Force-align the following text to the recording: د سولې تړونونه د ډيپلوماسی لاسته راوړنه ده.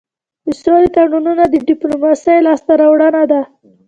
د 0.47 0.49
سولې 0.63 0.89
تړونونه 0.95 1.43
د 1.47 1.55
ډيپلوماسی 1.69 2.35
لاسته 2.47 2.71
راوړنه 2.81 3.23
ده. 3.31 3.41